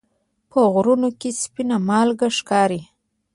[0.49, 2.81] په غرونو کې سپینه مالګه ښکاري.